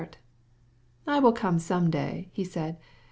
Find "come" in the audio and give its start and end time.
1.31-1.59